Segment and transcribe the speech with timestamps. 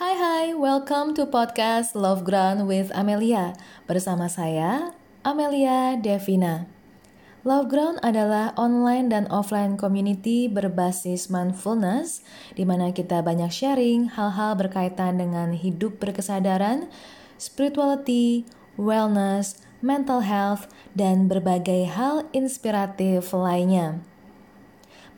[0.00, 3.52] Hai hai, welcome to podcast Love Ground with Amelia
[3.84, 6.64] Bersama saya, Amelia Devina
[7.44, 12.24] Love Ground adalah online dan offline community berbasis mindfulness
[12.56, 16.88] di mana kita banyak sharing hal-hal berkaitan dengan hidup berkesadaran,
[17.36, 18.48] spirituality,
[18.80, 20.64] wellness, mental health,
[20.96, 24.00] dan berbagai hal inspiratif lainnya.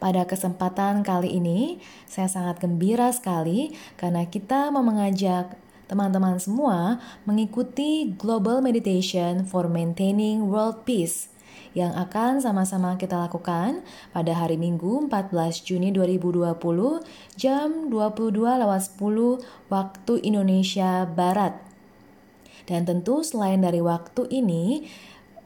[0.03, 1.79] Pada kesempatan kali ini,
[2.11, 5.55] saya sangat gembira sekali karena kita mau mengajak
[5.86, 11.31] teman-teman semua mengikuti Global Meditation for Maintaining World Peace
[11.79, 16.50] yang akan sama-sama kita lakukan pada hari Minggu 14 Juni 2020
[17.39, 18.98] jam 22.10
[19.71, 21.62] waktu Indonesia Barat.
[22.67, 24.87] Dan tentu selain dari waktu ini,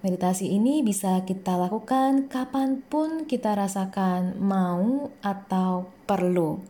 [0.04, 6.60] Meditasi ini bisa kita lakukan kapan pun kita rasakan mau atau perlu.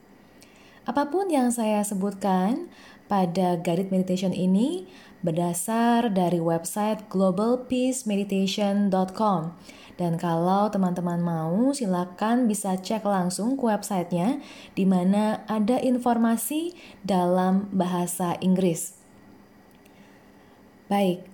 [0.86, 2.70] Apa pun yang saya sebutkan
[3.10, 4.86] pada guided meditation ini
[5.26, 9.58] berdasar dari website globalpeacemeditation.com.
[9.96, 14.44] Dan kalau teman-teman mau, silakan bisa cek langsung ke websitenya
[14.76, 18.92] di mana ada informasi dalam bahasa Inggris.
[20.86, 21.26] Baik,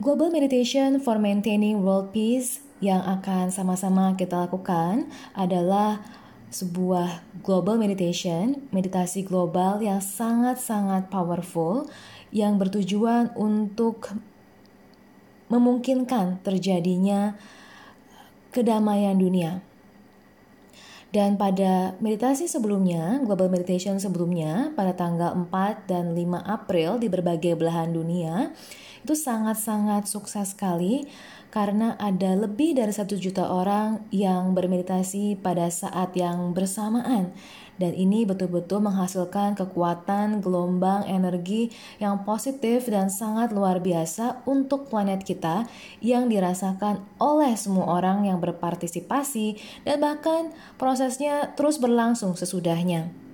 [0.00, 6.00] Global Meditation for Maintaining World Peace yang akan sama-sama kita lakukan adalah
[6.48, 11.84] sebuah global meditation, meditasi global yang sangat-sangat powerful
[12.32, 14.16] yang bertujuan untuk
[15.52, 17.36] memungkinkan terjadinya
[18.56, 19.60] kedamaian dunia.
[21.12, 27.52] Dan pada meditasi sebelumnya, global meditation sebelumnya pada tanggal 4 dan 5 April di berbagai
[27.58, 28.56] belahan dunia,
[29.04, 31.08] itu sangat-sangat sukses sekali
[31.50, 37.34] karena ada lebih dari satu juta orang yang bermeditasi pada saat yang bersamaan
[37.80, 45.24] dan ini betul-betul menghasilkan kekuatan gelombang energi yang positif dan sangat luar biasa untuk planet
[45.24, 45.64] kita
[46.04, 49.56] yang dirasakan oleh semua orang yang berpartisipasi
[49.88, 53.29] dan bahkan prosesnya terus berlangsung sesudahnya.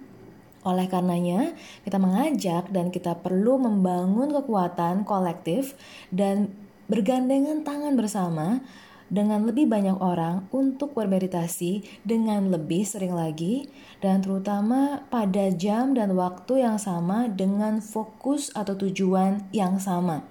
[0.67, 1.55] Oleh karenanya,
[1.87, 5.79] kita mengajak dan kita perlu membangun kekuatan kolektif
[6.11, 6.51] dan
[6.91, 8.67] bergandengan tangan bersama
[9.07, 13.71] dengan lebih banyak orang untuk bermeditasi dengan lebih sering lagi
[14.03, 20.27] dan terutama pada jam dan waktu yang sama dengan fokus atau tujuan yang sama.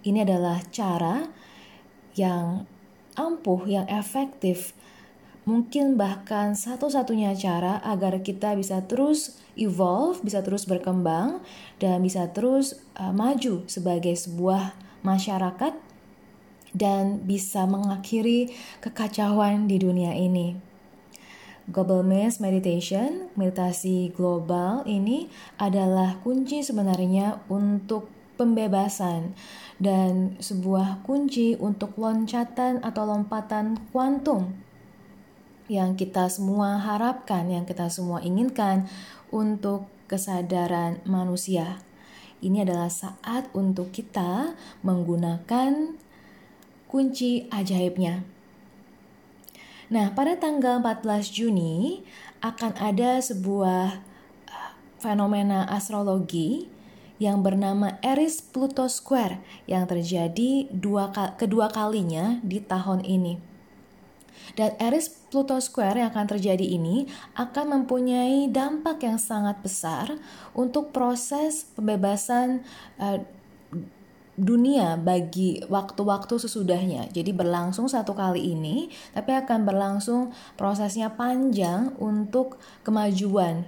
[0.00, 1.28] Ini adalah cara
[2.16, 2.64] yang
[3.16, 4.75] ampuh, yang efektif
[5.46, 11.40] mungkin bahkan satu-satunya cara agar kita bisa terus evolve, bisa terus berkembang,
[11.78, 14.74] dan bisa terus uh, maju sebagai sebuah
[15.06, 15.72] masyarakat
[16.74, 18.50] dan bisa mengakhiri
[18.82, 20.58] kekacauan di dunia ini.
[21.66, 28.06] Global Mass Meditation, meditasi global ini adalah kunci sebenarnya untuk
[28.38, 29.34] pembebasan
[29.80, 34.65] dan sebuah kunci untuk loncatan atau lompatan kuantum
[35.66, 38.86] yang kita semua harapkan, yang kita semua inginkan
[39.34, 41.82] untuk kesadaran manusia.
[42.38, 44.54] Ini adalah saat untuk kita
[44.86, 45.98] menggunakan
[46.86, 48.22] kunci ajaibnya.
[49.86, 52.02] Nah, pada tanggal 14 Juni
[52.42, 54.02] akan ada sebuah
[54.50, 56.66] uh, fenomena astrologi
[57.16, 63.55] yang bernama Eris Pluto Square yang terjadi dua kedua kalinya di tahun ini.
[64.54, 70.14] Dan Eris Pluto Square yang akan terjadi ini akan mempunyai dampak yang sangat besar
[70.54, 72.62] untuk proses pembebasan
[73.02, 73.18] uh,
[74.36, 77.08] dunia bagi waktu-waktu sesudahnya.
[77.10, 80.30] Jadi berlangsung satu kali ini, tapi akan berlangsung
[80.60, 83.64] prosesnya panjang untuk kemajuan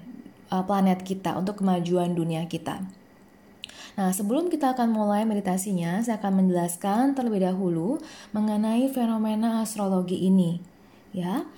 [0.53, 2.85] uh, planet kita, untuk kemajuan dunia kita.
[3.99, 7.99] Nah, sebelum kita akan mulai meditasinya, saya akan menjelaskan terlebih dahulu
[8.31, 10.63] mengenai fenomena astrologi ini,
[11.13, 11.49] ya.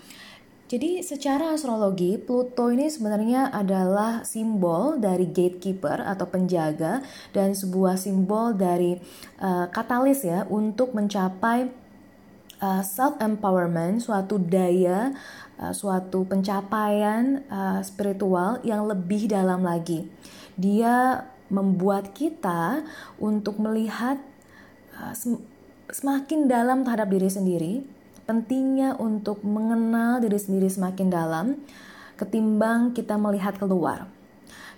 [0.70, 7.02] Jadi secara astrologi, Pluto ini sebenarnya adalah simbol dari gatekeeper atau penjaga
[7.34, 8.94] dan sebuah simbol dari
[9.42, 11.66] uh, katalis ya untuk mencapai
[12.62, 15.10] uh, self empowerment, suatu daya,
[15.58, 20.06] uh, suatu pencapaian uh, spiritual yang lebih dalam lagi.
[20.54, 22.86] Dia membuat kita
[23.18, 24.22] untuk melihat
[24.94, 25.18] uh,
[25.90, 27.74] semakin dalam terhadap diri sendiri,
[28.30, 31.58] pentingnya untuk mengenal diri sendiri semakin dalam
[32.14, 34.06] ketimbang kita melihat keluar.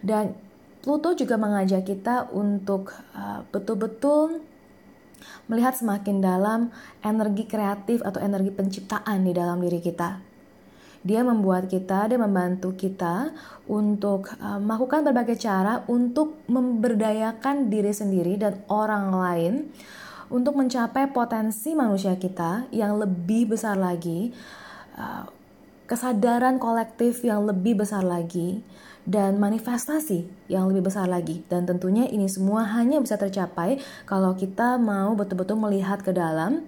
[0.01, 0.33] Dan
[0.81, 4.41] Pluto juga mengajak kita untuk uh, betul-betul
[5.47, 6.61] melihat semakin dalam
[7.05, 10.19] energi kreatif atau energi penciptaan di dalam diri kita.
[11.07, 13.31] Dia membuat kita, dia membantu kita
[13.71, 19.55] untuk uh, melakukan berbagai cara untuk memberdayakan diri sendiri dan orang lain
[20.32, 24.32] untuk mencapai potensi manusia kita yang lebih besar lagi,
[24.96, 25.29] uh,
[25.84, 28.64] kesadaran kolektif yang lebih besar lagi,
[29.02, 31.43] dan manifestasi yang lebih besar lagi.
[31.50, 36.64] Dan tentunya ini semua hanya bisa tercapai kalau kita mau betul-betul melihat ke dalam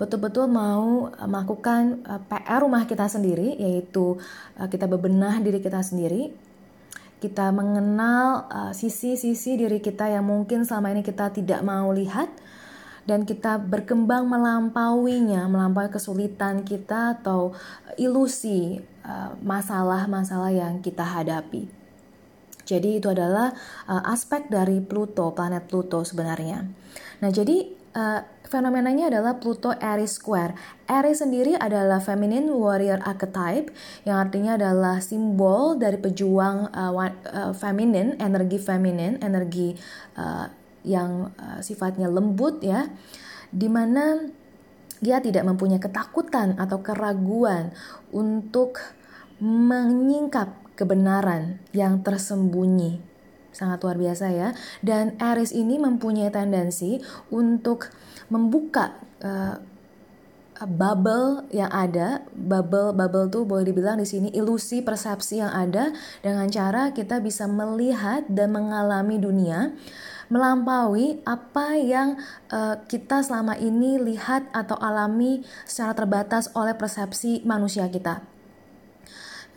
[0.00, 4.16] betul-betul mau eh, melakukan eh, PR rumah kita sendiri, yaitu
[4.56, 6.32] eh, kita bebenah diri kita sendiri,
[7.20, 12.32] kita mengenal sisi-sisi diri kita yang mungkin selama ini kita tidak mau lihat,
[13.04, 17.52] dan kita berkembang melampauinya, melampaui kesulitan kita atau
[18.00, 18.80] ilusi
[19.42, 21.66] masalah-masalah yang kita hadapi.
[22.64, 23.50] Jadi itu adalah
[24.06, 26.62] aspek dari Pluto, planet Pluto sebenarnya.
[27.18, 27.66] Nah, jadi
[28.50, 30.58] Fenomenanya adalah Pluto Aries Square.
[30.90, 33.70] Aries sendiri adalah feminine warrior archetype
[34.02, 36.90] yang artinya adalah simbol dari pejuang uh,
[37.30, 39.78] uh, feminin, energi feminin, energi
[40.18, 40.50] uh,
[40.82, 42.90] yang uh, sifatnya lembut ya.
[43.54, 44.18] Di mana
[44.98, 47.70] dia tidak mempunyai ketakutan atau keraguan
[48.10, 48.82] untuk
[49.38, 53.10] menyingkap kebenaran yang tersembunyi
[53.50, 54.48] sangat luar biasa ya.
[54.82, 57.90] Dan Aries ini mempunyai tendensi untuk
[58.30, 59.58] membuka uh,
[60.66, 66.48] bubble yang ada, bubble bubble tuh boleh dibilang di sini ilusi persepsi yang ada dengan
[66.52, 69.72] cara kita bisa melihat dan mengalami dunia
[70.30, 72.14] melampaui apa yang
[72.54, 78.22] uh, kita selama ini lihat atau alami secara terbatas oleh persepsi manusia kita.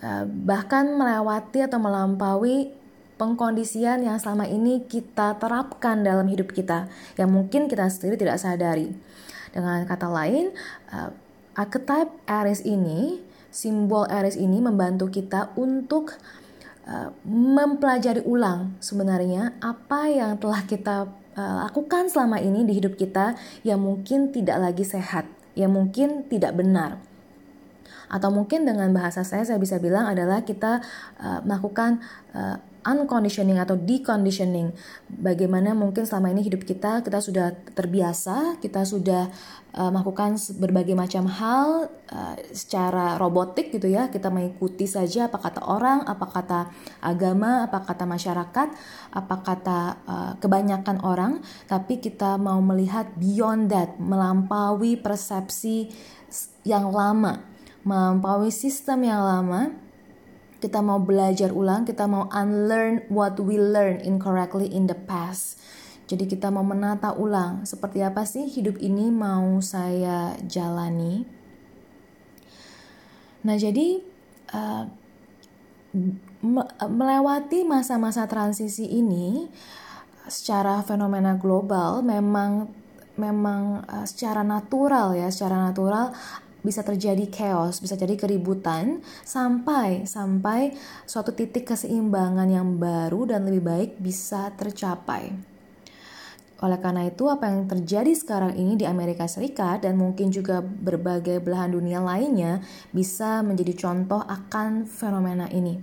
[0.02, 2.74] Uh, bahkan melewati atau melampaui
[3.24, 8.92] pengkondisian yang selama ini kita terapkan dalam hidup kita yang mungkin kita sendiri tidak sadari.
[9.56, 10.52] Dengan kata lain,
[10.92, 11.16] uh,
[11.56, 16.20] archetype Aries ini, simbol Aries ini membantu kita untuk
[16.84, 21.08] uh, mempelajari ulang sebenarnya apa yang telah kita
[21.40, 25.24] uh, lakukan selama ini di hidup kita yang mungkin tidak lagi sehat,
[25.56, 27.00] yang mungkin tidak benar
[28.14, 30.86] atau mungkin dengan bahasa saya saya bisa bilang adalah kita
[31.18, 31.98] uh, melakukan
[32.84, 34.76] unconditioning atau deconditioning.
[35.08, 39.32] Bagaimana mungkin selama ini hidup kita kita sudah terbiasa, kita sudah
[39.74, 44.12] uh, melakukan berbagai macam hal uh, secara robotik gitu ya.
[44.12, 46.60] Kita mengikuti saja apa kata orang, apa kata
[47.00, 48.68] agama, apa kata masyarakat,
[49.16, 51.34] apa kata uh, kebanyakan orang,
[51.72, 55.88] tapi kita mau melihat beyond that, melampaui persepsi
[56.68, 57.44] yang lama,
[57.88, 59.84] melampaui sistem yang lama
[60.64, 65.60] kita mau belajar ulang, kita mau unlearn what we learn incorrectly in the past.
[66.08, 71.28] Jadi kita mau menata ulang seperti apa sih hidup ini mau saya jalani.
[73.44, 74.00] Nah jadi
[74.56, 74.84] uh,
[76.80, 79.52] melewati masa-masa transisi ini
[80.32, 82.72] secara fenomena global memang
[83.20, 86.16] memang uh, secara natural ya secara natural
[86.64, 90.74] bisa terjadi chaos, bisa jadi keributan sampai sampai
[91.04, 95.54] suatu titik keseimbangan yang baru dan lebih baik bisa tercapai.
[96.64, 101.44] Oleh karena itu, apa yang terjadi sekarang ini di Amerika Serikat dan mungkin juga berbagai
[101.44, 102.64] belahan dunia lainnya
[102.96, 105.76] bisa menjadi contoh akan fenomena ini.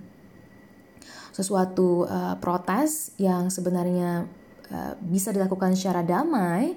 [1.29, 4.25] Sesuatu uh, protes yang sebenarnya
[4.73, 6.73] uh, bisa dilakukan secara damai,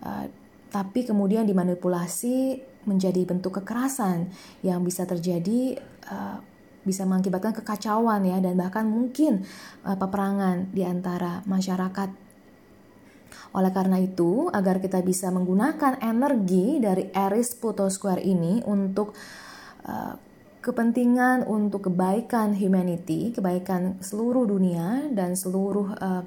[0.00, 0.24] uh,
[0.72, 4.30] tapi kemudian dimanipulasi menjadi bentuk kekerasan
[4.62, 5.78] yang bisa terjadi
[6.08, 6.38] uh,
[6.86, 9.42] bisa mengakibatkan kekacauan ya dan bahkan mungkin
[9.82, 12.24] uh, peperangan di antara masyarakat.
[13.56, 19.16] Oleh karena itu, agar kita bisa menggunakan energi dari Aries Pluto Square ini untuk
[19.82, 20.14] uh,
[20.62, 26.22] kepentingan untuk kebaikan humanity, kebaikan seluruh dunia dan seluruh uh,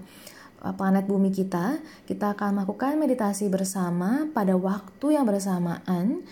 [0.59, 6.23] planet bumi kita, kita akan melakukan meditasi bersama pada waktu yang bersamaan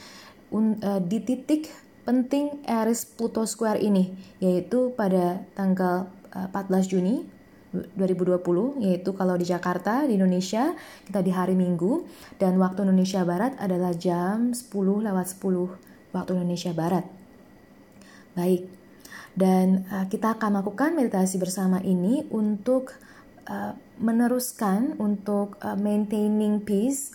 [1.08, 1.68] di titik
[2.08, 7.28] penting Aries Pluto Square ini yaitu pada tanggal uh, 14 Juni
[7.76, 10.72] 2020 yaitu kalau di Jakarta di Indonesia
[11.04, 12.08] kita di hari Minggu
[12.40, 14.72] dan waktu Indonesia Barat adalah jam 10
[15.04, 17.04] lewat 10 waktu Indonesia Barat.
[18.32, 18.72] Baik.
[19.38, 22.96] Dan uh, kita akan melakukan meditasi bersama ini untuk
[23.52, 27.14] uh, meneruskan untuk uh, maintaining peace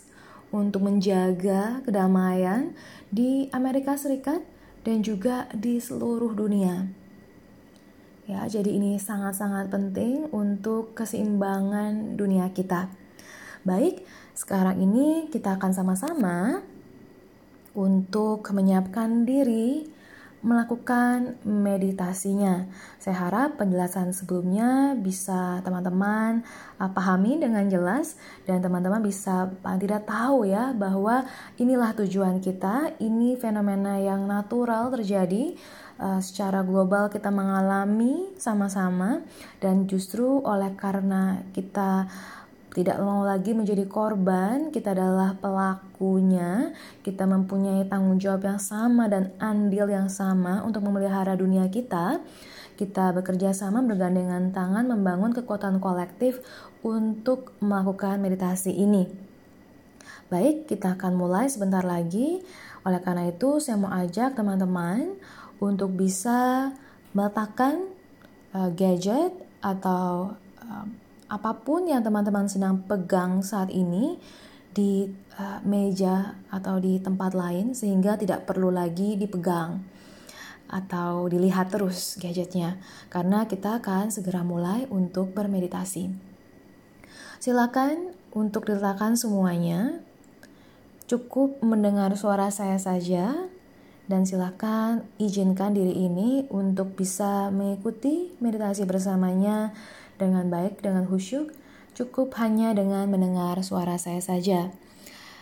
[0.53, 2.77] untuk menjaga kedamaian
[3.09, 4.45] di Amerika Serikat
[4.85, 6.87] dan juga di seluruh dunia.
[8.29, 12.87] Ya, jadi ini sangat-sangat penting untuk keseimbangan dunia kita.
[13.67, 16.63] Baik, sekarang ini kita akan sama-sama
[17.73, 19.92] untuk menyiapkan diri
[20.43, 22.67] melakukan meditasinya.
[22.99, 26.43] Saya harap penjelasan sebelumnya bisa teman-teman
[26.83, 31.23] uh, pahami dengan jelas dan teman-teman bisa uh, tidak tahu ya bahwa
[31.63, 35.55] inilah tujuan kita, ini fenomena yang natural terjadi
[36.03, 39.23] uh, secara global kita mengalami sama-sama
[39.63, 42.11] dan justru oleh karena kita
[42.73, 46.73] tidak mau lagi menjadi korban, kita adalah pelakunya,
[47.05, 52.25] kita mempunyai tanggung jawab yang sama dan andil yang sama untuk memelihara dunia kita.
[52.81, 56.41] Kita bekerja sama bergandengan tangan membangun kekuatan kolektif
[56.81, 59.05] untuk melakukan meditasi ini.
[60.33, 62.41] Baik, kita akan mulai sebentar lagi.
[62.89, 65.21] Oleh karena itu, saya mau ajak teman-teman
[65.61, 66.73] untuk bisa
[67.13, 67.85] meletakkan
[68.57, 70.33] uh, gadget atau
[70.65, 70.89] uh,
[71.33, 74.21] apa pun yang teman-teman sedang pegang saat ini
[74.77, 75.09] di
[75.41, 79.81] uh, meja atau di tempat lain sehingga tidak perlu lagi dipegang
[80.69, 86.13] atau dilihat terus gadgetnya karena kita akan segera mulai untuk bermeditasi.
[87.41, 90.05] Silakan untuk diletakkan semuanya.
[91.09, 93.53] Cukup mendengar suara saya saja
[94.09, 99.77] dan silakan izinkan diri ini untuk bisa mengikuti meditasi bersamanya
[100.23, 101.51] dengan baik, dengan khusyuk,
[101.99, 104.71] cukup hanya dengan mendengar suara saya saja.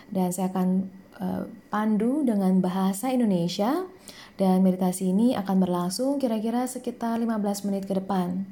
[0.09, 0.89] Dan saya akan
[1.21, 3.85] uh, pandu dengan bahasa Indonesia
[4.35, 8.43] dan meditasi ini akan berlangsung kira-kira sekitar 15 menit ke depan.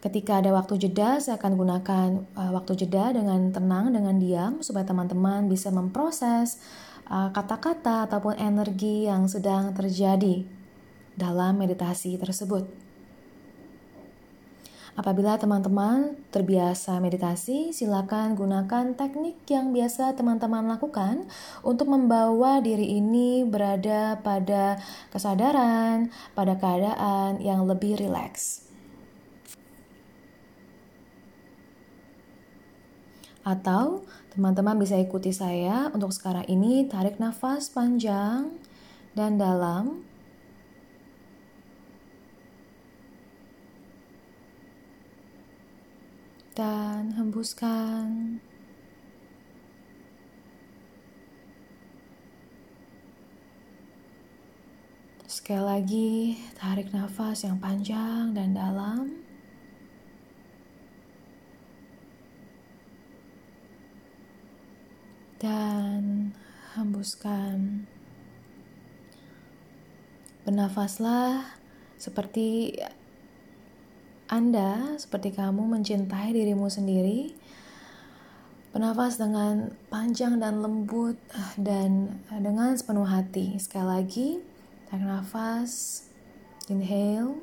[0.00, 4.88] Ketika ada waktu jeda, saya akan gunakan uh, waktu jeda dengan tenang, dengan diam, supaya
[4.88, 6.56] teman-teman bisa memproses
[7.04, 10.48] eh, kata-kata uh, ataupun energi yang sedang terjadi
[11.20, 12.64] dalam meditasi tersebut.
[15.00, 21.24] Apabila teman-teman terbiasa meditasi, silakan gunakan teknik yang biasa teman-teman lakukan
[21.64, 24.76] untuk membawa diri ini berada pada
[25.08, 28.68] kesadaran, pada keadaan yang lebih rileks.
[33.40, 34.04] Atau
[34.36, 38.52] teman-teman bisa ikuti saya untuk sekarang ini tarik nafas panjang
[39.16, 40.09] dan dalam
[46.54, 48.38] dan hembuskan.
[55.30, 56.12] Sekali lagi,
[56.58, 59.22] tarik nafas yang panjang dan dalam.
[65.38, 66.34] Dan
[66.74, 67.86] hembuskan.
[70.42, 71.56] Bernafaslah
[71.94, 72.74] seperti
[74.30, 77.34] anda, seperti kamu mencintai dirimu sendiri,
[78.70, 83.58] bernafas dengan panjang dan lembut eh, dan eh, dengan sepenuh hati.
[83.58, 84.28] Sekali lagi,
[84.86, 86.06] tarik nafas,
[86.70, 87.42] inhale,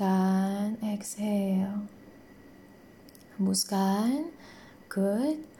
[0.00, 1.84] dan exhale.
[3.36, 4.32] Hembuskan,
[4.88, 5.53] good.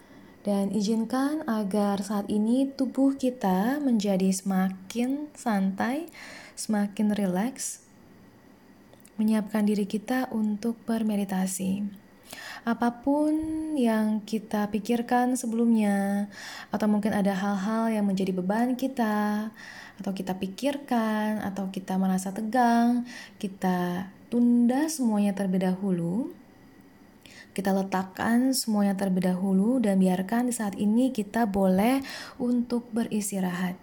[0.45, 6.13] Dan izinkan agar saat ini tubuh kita menjadi semakin santai,
[6.53, 7.81] semakin rileks,
[9.17, 11.89] menyiapkan diri kita untuk bermeditasi.
[12.69, 13.33] Apa pun
[13.81, 16.29] yang kita pikirkan sebelumnya,
[16.69, 19.49] atau mungkin ada hal-hal yang menjadi beban kita,
[19.97, 23.09] atau kita pikirkan, atau kita merasa tegang,
[23.41, 26.44] kita tunda semuanya terlebih dahulu
[27.55, 32.03] kita letakkan semuanya terlebih dahulu dan biarkan di saat ini kita boleh
[32.43, 33.79] untuk beristirahat.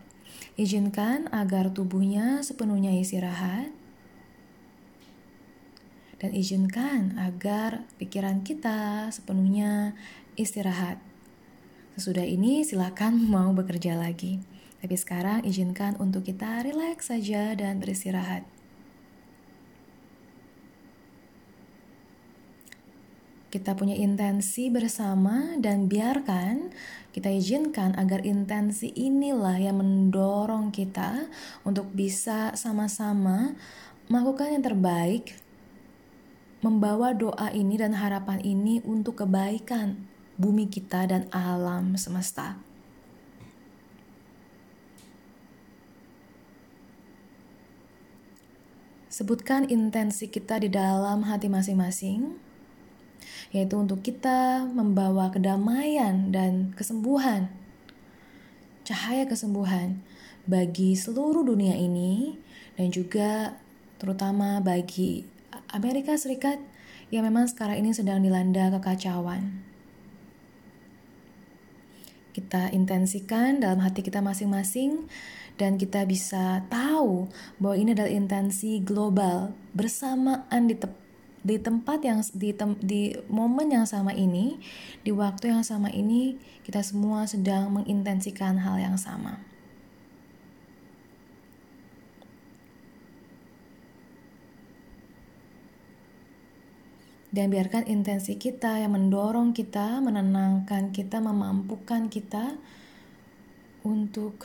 [0.60, 3.72] Izinkan agar tubuhnya sepenuhnya istirahat.
[6.20, 9.96] Dan izinkan agar pikiran kita sepenuhnya
[10.36, 11.00] istirahat.
[11.96, 14.44] Sesudah ini silakan mau bekerja lagi.
[14.84, 18.44] Tapi sekarang izinkan untuk kita rileks saja dan beristirahat.
[23.52, 26.72] Kita punya intensi bersama dan biarkan
[27.12, 31.28] kita izinkan agar intensi inilah yang mendorong kita
[31.68, 33.52] untuk bisa sama-sama
[34.08, 35.36] melakukan yang terbaik,
[36.64, 40.08] membawa doa ini dan harapan ini untuk kebaikan
[40.40, 42.56] bumi kita dan alam semesta.
[49.12, 52.51] Sebutkan intensi kita di dalam hati masing-masing
[53.52, 57.52] yaitu untuk kita membawa kedamaian dan kesembuhan,
[58.88, 60.00] cahaya kesembuhan
[60.48, 62.40] bagi seluruh dunia ini,
[62.80, 63.60] dan juga
[64.00, 65.28] terutama bagi
[65.76, 66.58] Amerika Serikat
[67.12, 69.72] yang memang sekarang ini sedang dilanda kekacauan.
[72.32, 75.06] kita intensikan dalam hati kita masing-masing
[75.60, 77.28] dan kita bisa tahu
[77.60, 80.88] bahwa ini adalah intensi global bersamaan di te
[81.42, 84.62] di tempat yang di tem di momen yang sama ini,
[85.02, 89.42] di waktu yang sama ini kita semua sedang mengintensikan hal yang sama.
[97.32, 102.60] dan biarkan intensi kita yang mendorong kita, menenangkan kita, memampukan kita
[103.88, 104.44] untuk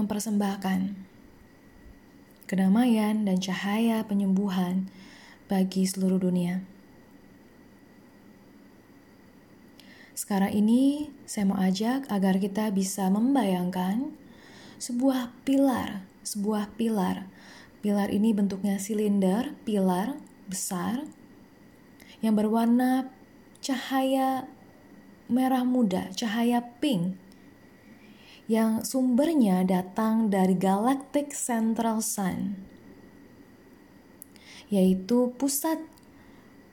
[0.00, 1.13] mempersembahkan
[2.50, 4.88] kedamaian dan cahaya penyembuhan
[5.48, 6.64] bagi seluruh dunia.
[10.14, 14.14] Sekarang ini, saya mau ajak agar kita bisa membayangkan
[14.78, 17.28] sebuah pilar, sebuah pilar
[17.84, 20.16] Pilar ini bentuknya silinder, pilar
[20.48, 21.04] besar
[22.24, 23.12] yang berwarna
[23.60, 24.48] cahaya
[25.28, 27.20] merah muda, cahaya pink
[28.44, 32.60] yang sumbernya datang dari Galactic Central Sun,
[34.68, 35.80] yaitu pusat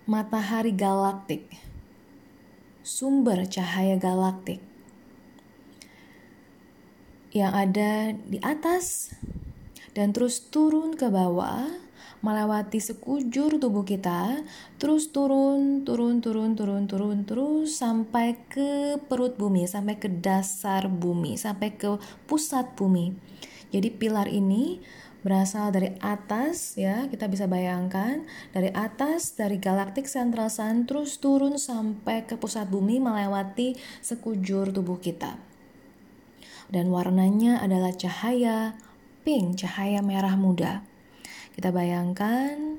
[0.04, 1.48] matahari galaktik,
[2.84, 4.60] sumber cahaya galaktik
[7.32, 9.16] yang ada di atas
[9.96, 11.72] dan terus turun ke bawah
[12.22, 14.46] melewati sekujur tubuh kita,
[14.78, 21.38] terus turun, turun, turun, turun, turun, terus sampai ke perut bumi, sampai ke dasar bumi,
[21.38, 21.98] sampai ke
[22.30, 23.18] pusat bumi.
[23.74, 24.82] Jadi pilar ini
[25.22, 31.58] berasal dari atas ya, kita bisa bayangkan dari atas dari galaktik central sun terus turun
[31.58, 35.38] sampai ke pusat bumi melewati sekujur tubuh kita.
[36.72, 38.78] Dan warnanya adalah cahaya
[39.28, 40.91] pink, cahaya merah muda.
[41.56, 42.72] Kita bayangkan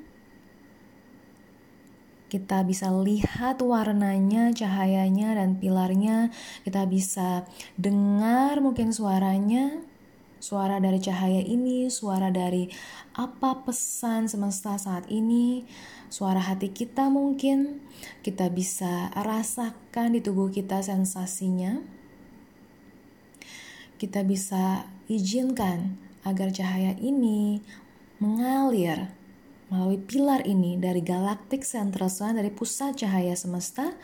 [2.33, 6.33] kita bisa lihat warnanya, cahayanya, dan pilarnya.
[6.65, 7.45] Kita bisa
[7.77, 9.85] dengar mungkin suaranya,
[10.41, 12.73] suara dari cahaya ini, suara dari
[13.13, 15.69] apa pesan semesta saat ini,
[16.09, 17.85] suara hati kita mungkin.
[18.25, 21.85] Kita bisa rasakan di tubuh kita sensasinya.
[24.01, 27.61] Kita bisa izinkan agar cahaya ini
[28.23, 29.11] mengalir
[29.67, 33.99] melalui pilar ini dari galaktik central sun dari pusat cahaya semesta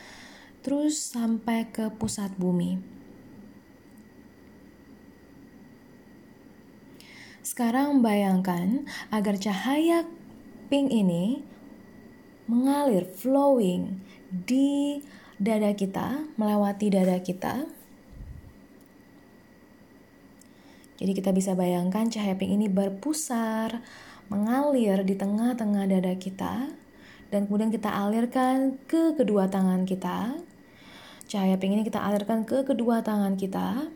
[0.66, 2.82] terus sampai ke pusat bumi.
[7.46, 10.02] Sekarang bayangkan agar cahaya
[10.66, 11.46] pink ini
[12.50, 15.00] mengalir flowing di
[15.38, 17.78] dada kita, melewati dada kita
[20.98, 23.86] Jadi kita bisa bayangkan cahaya pink ini berpusar,
[24.28, 26.72] mengalir di tengah-tengah dada kita,
[27.28, 30.36] dan kemudian kita alirkan ke kedua tangan kita.
[31.28, 33.92] Cahaya pink ini kita alirkan ke kedua tangan kita,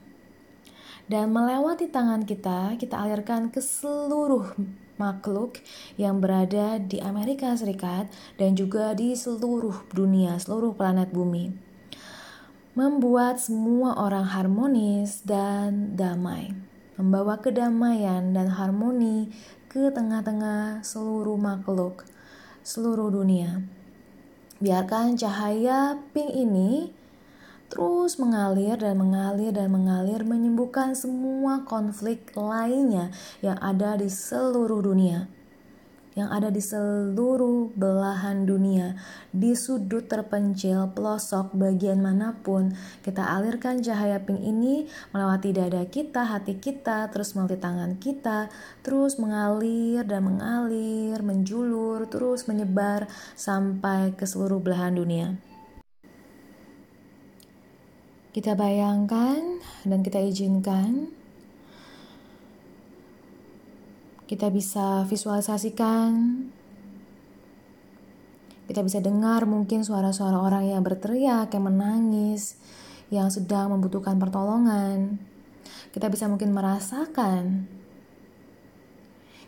[1.08, 4.52] dan melewati tangan kita, kita alirkan ke seluruh
[5.00, 5.60] makhluk
[5.96, 11.52] yang berada di Amerika Serikat dan juga di seluruh dunia, seluruh planet bumi.
[12.72, 19.32] Membuat semua orang harmonis dan damai membawa kedamaian dan harmoni
[19.72, 22.04] ke tengah-tengah seluruh makhluk,
[22.60, 23.64] seluruh dunia.
[24.60, 26.92] Biarkan cahaya pink ini
[27.72, 33.08] terus mengalir dan mengalir dan mengalir menyembuhkan semua konflik lainnya
[33.40, 35.24] yang ada di seluruh dunia
[36.12, 39.00] yang ada di seluruh belahan dunia,
[39.32, 44.84] di sudut terpencil, pelosok, bagian mana pun, kita alirkan cahaya pink ini
[45.16, 48.52] melewati dada kita, hati kita, terus melalui tangan kita,
[48.84, 55.40] terus mengalir dan mengalir, menjulur, terus menyebar sampai ke seluruh belahan dunia.
[58.32, 61.21] Kita bayangkan dan kita izinkan
[64.26, 66.10] Kita bisa visualisasikan,
[68.70, 72.56] kita bisa dengar mungkin suara-suara orang yang berteriak, yang menangis,
[73.12, 75.20] yang sedang membutuhkan pertolongan.
[75.92, 77.68] Kita bisa mungkin merasakan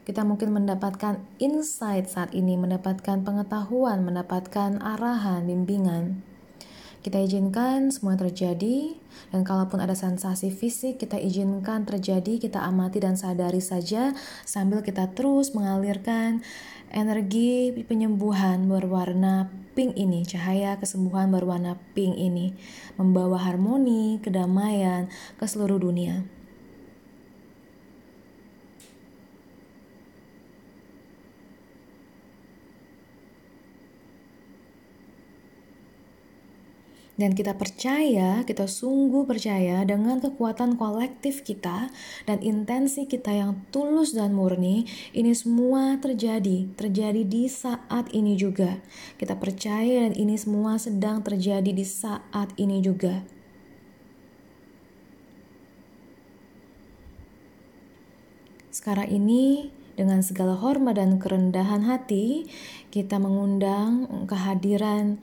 [0.05, 6.21] kita mungkin mendapatkan insight saat ini, mendapatkan pengetahuan, mendapatkan arahan, bimbingan.
[7.05, 8.97] Kita izinkan semua terjadi,
[9.29, 14.17] dan kalaupun ada sensasi fisik, kita izinkan terjadi, kita amati dan sadari saja
[14.49, 16.41] sambil kita terus mengalirkan
[16.89, 22.57] energi penyembuhan berwarna pink ini, cahaya kesembuhan berwarna pink ini,
[22.97, 26.25] membawa harmoni, kedamaian ke seluruh dunia.
[37.15, 41.95] Dan kita percaya, kita sungguh percaya dengan kekuatan kolektif kita
[42.27, 48.83] dan intensi kita yang tulus dan murni, ini semua terjadi, terjadi di saat ini juga.
[49.15, 53.23] Kita percaya dan ini semua sedang terjadi di saat ini juga.
[58.75, 62.51] Sekarang ini dengan segala hormat dan kerendahan hati,
[62.91, 65.23] kita mengundang kehadiran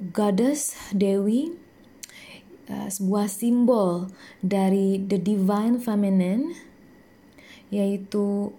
[0.00, 1.52] goddess Dewi
[2.72, 4.08] uh, sebuah simbol
[4.40, 6.56] dari the divine feminine
[7.68, 8.50] yaitu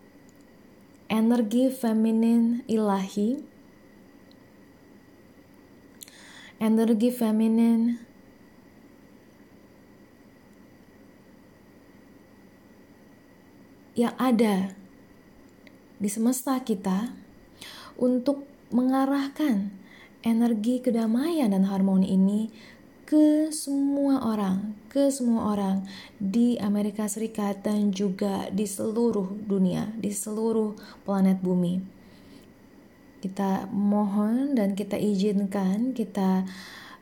[1.12, 3.44] energi feminin ilahi.
[6.62, 7.98] Energi feminin
[13.98, 14.78] yang ada
[15.98, 17.12] di semesta kita
[17.98, 19.74] untuk mengarahkan
[20.22, 22.42] energi kedamaian dan harmoni ini
[23.12, 25.84] ke semua orang, ke semua orang
[26.16, 31.84] di Amerika Serikat dan juga di seluruh dunia, di seluruh planet bumi.
[33.20, 36.48] Kita mohon dan kita izinkan, kita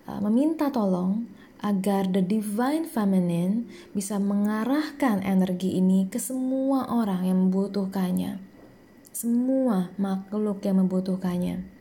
[0.09, 1.29] uh, meminta tolong
[1.61, 8.41] agar the divine feminine bisa mengarahkan energi ini ke semua orang yang membutuhkannya.
[9.13, 11.78] Semua makhluk yang membutuhkannya.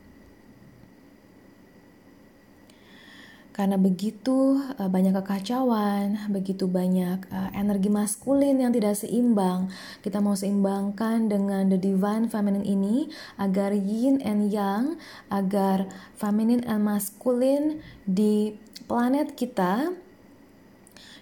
[3.59, 9.67] Karena begitu uh, banyak kekacauan, begitu banyak uh, energi maskulin yang tidak seimbang.
[9.99, 14.95] Kita mau seimbangkan dengan the divine feminine ini agar yin and yang,
[15.27, 18.55] agar feminine and maskulin di
[18.87, 19.91] planet kita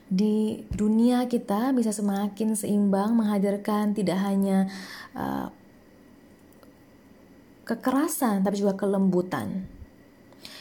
[0.06, 4.70] di dunia kita bisa semakin seimbang menghadirkan tidak hanya
[5.18, 5.50] uh,
[7.66, 9.68] kekerasan tapi juga kelembutan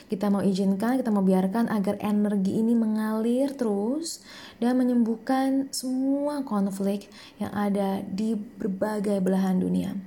[0.06, 4.22] kita mau izinkan, kita mau biarkan agar energi ini mengalir terus
[4.62, 7.10] dan menyembuhkan semua konflik
[7.42, 9.98] yang ada di berbagai belahan dunia.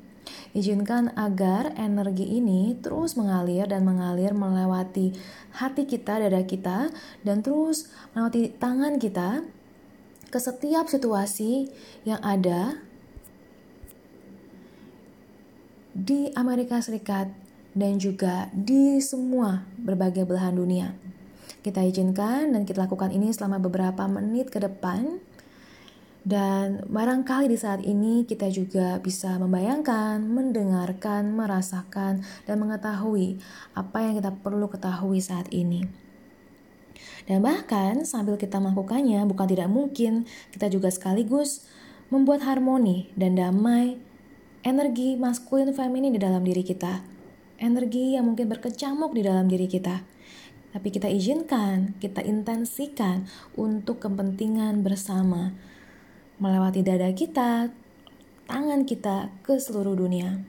[0.56, 5.14] Izinkan agar energi ini terus mengalir dan mengalir melewati
[5.58, 6.90] hati kita, dada kita,
[7.26, 9.44] dan terus melewati tangan kita
[10.30, 11.74] ke setiap situasi
[12.06, 12.78] yang ada
[15.92, 17.49] di Amerika Serikat
[17.80, 20.92] dan juga di semua berbagai belahan dunia.
[21.64, 25.24] Kita izinkan dan kita lakukan ini selama beberapa menit ke depan.
[26.20, 33.40] Dan barangkali di saat ini kita juga bisa membayangkan, mendengarkan, merasakan, dan mengetahui
[33.72, 35.88] apa yang kita perlu ketahui saat ini.
[37.24, 41.64] Dan bahkan sambil kita melakukannya, bukan tidak mungkin kita juga sekaligus
[42.12, 43.96] membuat harmoni dan damai
[44.68, 47.19] energi maskulin feminin di dalam diri kita
[47.60, 50.02] energi yang mungkin berkecamuk di dalam diri kita.
[50.70, 53.28] Tapi kita izinkan, kita intensikan
[53.60, 55.54] untuk kepentingan bersama.
[56.40, 57.68] Melewati dada kita,
[58.48, 60.40] tangan kita ke seluruh dunia.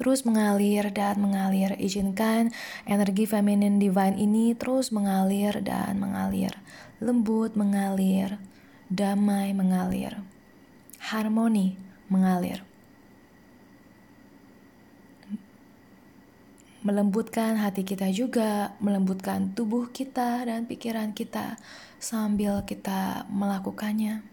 [0.00, 1.76] Terus mengalir dan mengalir.
[1.76, 2.56] Izinkan
[2.88, 6.56] energi feminin divine ini terus mengalir dan mengalir.
[7.04, 8.40] Lembut mengalir,
[8.88, 10.24] damai mengalir,
[11.12, 11.76] harmoni
[12.08, 12.69] mengalir.
[16.80, 21.60] Melembutkan hati kita juga, melembutkan tubuh kita dan pikiran kita
[22.00, 24.24] sambil kita melakukannya.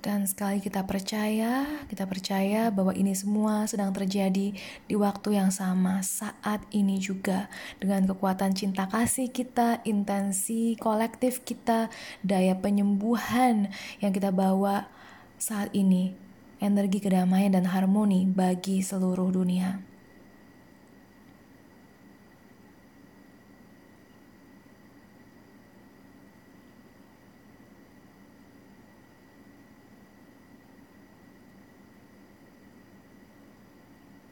[0.00, 4.56] Dan sekali kita percaya, kita percaya bahwa ini semua sedang terjadi
[4.88, 11.92] di waktu yang sama saat ini juga dengan kekuatan cinta kasih kita, intensi kolektif kita,
[12.24, 13.68] daya penyembuhan
[14.00, 14.88] yang kita bawa
[15.36, 16.29] saat ini
[16.60, 19.89] energi kedamaian dan harmoni bagi seluruh dunia.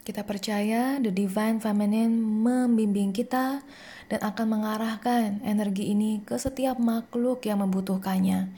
[0.09, 3.61] Kita percaya the divine feminine membimbing kita
[4.09, 8.49] dan akan mengarahkan energi ini ke setiap makhluk yang membutuhkannya.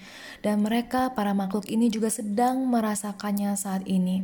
[0.46, 4.22] Dan mereka, para makhluk ini juga sedang merasakannya saat ini.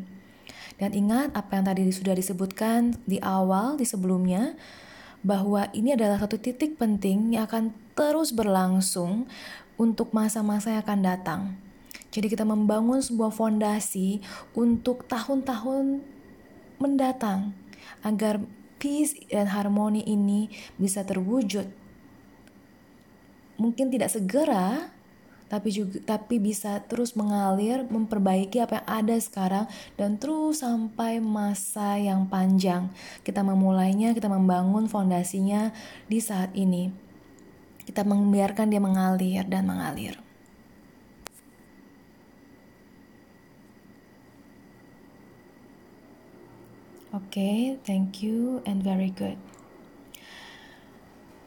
[0.78, 4.54] Dan ingat apa yang tadi sudah disebutkan di awal, di sebelumnya,
[5.26, 9.26] bahwa ini adalah satu titik penting yang akan terus berlangsung
[9.74, 11.40] untuk masa-masa yang akan datang.
[12.14, 14.22] Jadi kita membangun sebuah fondasi
[14.54, 16.14] untuk tahun-tahun
[16.78, 17.56] mendatang
[18.04, 18.42] agar
[18.76, 21.66] peace dan harmoni ini bisa terwujud.
[23.56, 24.92] Mungkin tidak segera,
[25.48, 29.64] tapi juga tapi bisa terus mengalir memperbaiki apa yang ada sekarang
[29.96, 32.92] dan terus sampai masa yang panjang.
[33.24, 35.72] Kita memulainya kita membangun fondasinya
[36.10, 36.92] di saat ini.
[37.86, 40.25] Kita membiarkan dia mengalir dan mengalir
[47.16, 49.40] Oke, okay, thank you and very good.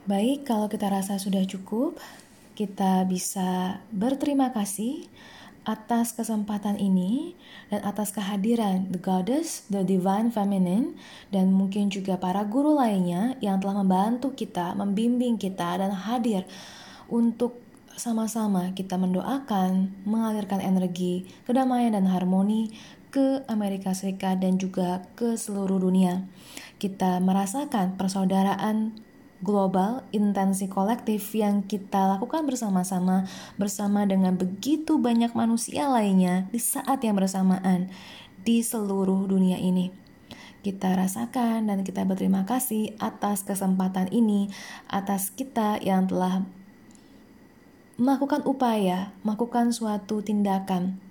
[0.10, 2.02] Baik, kalau kita rasa sudah cukup,
[2.58, 5.06] kita bisa berterima kasih
[5.70, 7.38] atas kesempatan ini
[7.70, 10.98] dan atas kehadiran The Goddess, The Divine Feminine,
[11.30, 16.50] dan mungkin juga para guru lainnya yang telah membantu kita, membimbing kita, dan hadir
[17.14, 17.62] untuk
[17.94, 22.72] sama-sama kita mendoakan, mengalirkan energi, kedamaian dan harmoni
[23.10, 26.30] ke Amerika Serikat dan juga ke seluruh dunia.
[26.78, 28.94] Kita merasakan persaudaraan
[29.40, 37.02] global, intensi kolektif yang kita lakukan bersama-sama bersama dengan begitu banyak manusia lainnya di saat
[37.04, 37.88] yang bersamaan
[38.44, 39.92] di seluruh dunia ini.
[40.60, 44.52] Kita rasakan dan kita berterima kasih atas kesempatan ini,
[44.92, 46.44] atas kita yang telah
[47.96, 51.09] melakukan upaya, melakukan suatu tindakan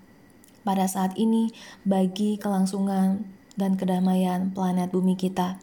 [0.69, 1.49] pada saat ini
[1.89, 3.25] bagi kelangsungan
[3.57, 5.57] dan kedamaian planet bumi kita.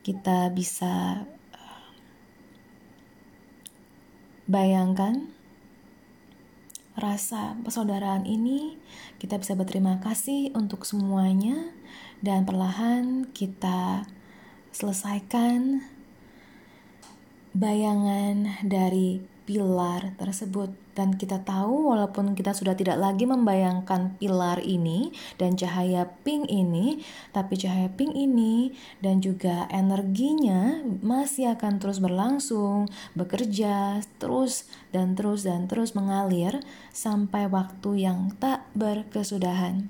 [0.00, 1.28] Kita bisa
[4.52, 5.32] Bayangkan
[6.92, 8.76] rasa persaudaraan ini,
[9.16, 11.72] kita bisa berterima kasih untuk semuanya,
[12.20, 14.04] dan perlahan kita
[14.76, 15.88] selesaikan
[17.56, 20.70] bayangan dari pilar tersebut.
[20.92, 25.08] Dan kita tahu walaupun kita sudah tidak lagi membayangkan pilar ini
[25.40, 27.00] dan cahaya pink ini
[27.32, 35.48] tapi cahaya pink ini dan juga energinya masih akan terus berlangsung bekerja terus dan terus
[35.48, 36.60] dan terus mengalir
[36.92, 39.88] sampai waktu yang tak berkesudahan.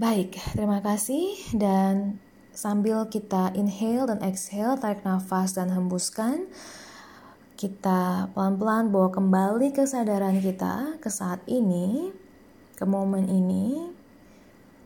[0.00, 1.36] Baik terima kasih.
[1.54, 2.18] Dan
[2.56, 6.50] sambil kita inhale dan exhale tarik nafas dan hembuskan
[7.60, 12.08] kita pelan-pelan bawa kembali kesadaran kita ke saat ini,
[12.72, 13.84] ke momen ini,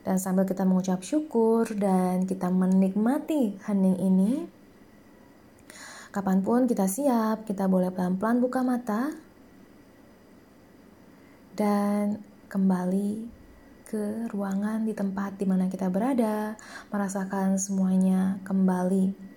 [0.02, 4.32] dan sambil kita mengucap syukur dan kita menikmati hening ini,
[6.10, 9.14] kapan pun kita siap, kita boleh pelan-pelan buka mata
[11.54, 13.30] dan kembali
[13.86, 16.58] ke ruangan di tempat di mana kita berada,
[16.90, 19.33] merasakan semuanya kembali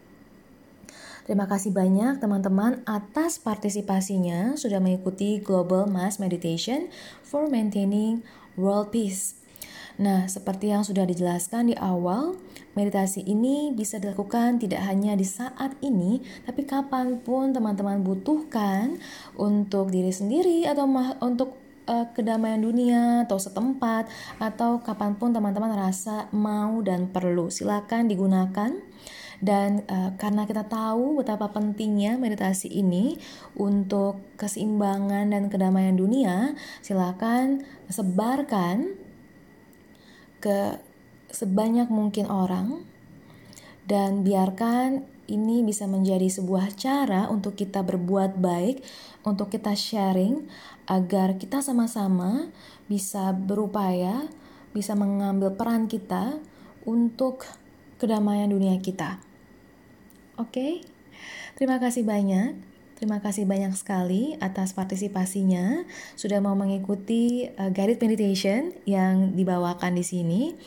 [1.28, 6.88] Terima kasih banyak teman-teman atas partisipasinya sudah mengikuti Global Mass Meditation
[7.20, 8.24] for Maintaining
[8.56, 9.36] World Peace.
[10.00, 12.40] Nah, seperti yang sudah dijelaskan di awal,
[12.80, 18.96] meditasi ini bisa dilakukan tidak hanya di saat ini, tapi kapan pun teman-teman butuhkan
[19.36, 20.88] untuk diri sendiri atau
[21.20, 21.60] untuk
[21.92, 24.08] uh, kedamaian dunia atau setempat
[24.40, 27.52] atau kapan pun teman-teman rasa mau dan perlu.
[27.52, 28.72] Silakan digunakan
[29.38, 33.21] dan uh, karena kita tahu betapa pentingnya meditasi ini
[33.54, 38.97] untuk keseimbangan dan kedamaian dunia, silakan sebarkan
[40.41, 40.82] ke
[41.30, 42.82] sebanyak mungkin orang
[43.86, 48.82] dan biarkan ini bisa menjadi sebuah cara untuk kita berbuat baik,
[49.28, 50.47] untuk kita sharing
[50.88, 52.47] agar kita sama-sama
[52.88, 54.32] bisa berupaya,
[54.71, 56.39] bisa mengambil peran kita
[56.88, 57.43] untuk
[57.98, 59.22] kedamaian dunia kita.
[60.38, 60.74] Oke, okay?
[61.58, 62.78] terima kasih banyak.
[62.98, 65.86] Terima kasih banyak sekali atas partisipasinya
[66.18, 70.58] sudah mau mengikuti uh, guided meditation yang dibawakan di sini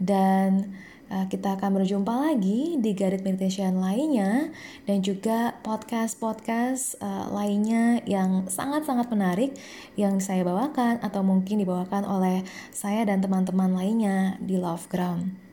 [0.00, 0.72] dan
[1.12, 4.48] uh, kita akan berjumpa lagi di guided meditation lainnya
[4.88, 9.52] dan juga podcast-podcast uh, lainnya yang sangat-sangat menarik
[10.00, 12.40] yang saya bawakan atau mungkin dibawakan oleh
[12.72, 15.45] saya dan teman-teman lainnya di Love Ground.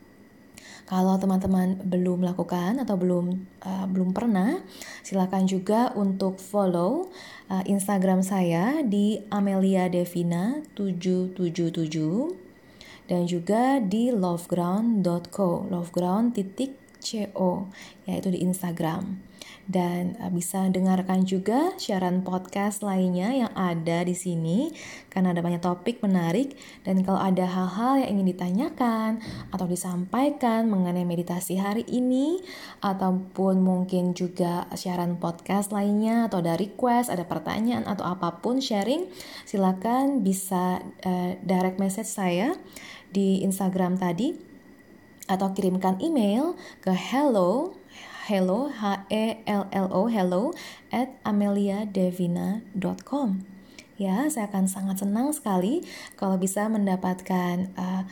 [0.83, 4.59] Kalau teman-teman belum melakukan atau belum uh, belum pernah,
[4.99, 7.07] silakan juga untuk follow
[7.47, 12.43] uh, Instagram saya di Amelia Devina 777
[13.07, 17.67] dan juga di loveground.co, loveground titik co,
[18.07, 19.19] yaitu di Instagram.
[19.63, 24.75] Dan uh, bisa dengarkan juga siaran podcast lainnya yang ada di sini
[25.07, 29.23] karena ada banyak topik menarik dan kalau ada hal-hal yang ingin ditanyakan
[29.55, 32.43] atau disampaikan mengenai meditasi hari ini
[32.83, 39.07] ataupun mungkin juga siaran podcast lainnya atau ada request, ada pertanyaan atau apa pun sharing
[39.47, 42.51] silakan bisa uh, direct message saya
[43.15, 44.52] di Instagram tadi
[45.27, 47.73] atau kirimkan email ke hello
[48.27, 50.55] hello h e l l o hello
[50.91, 53.29] at ameliadevina.com
[53.99, 55.83] ya saya akan sangat senang sekali
[56.15, 58.07] kalau bisa mendapatkan uh,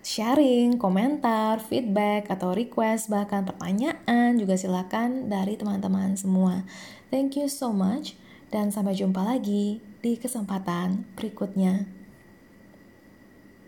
[0.00, 6.64] sharing, komentar, feedback atau request bahkan pertanyaan juga silakan dari teman-teman semua.
[7.12, 8.16] Thank you so much
[8.48, 11.99] dan sampai jumpa lagi di kesempatan berikutnya.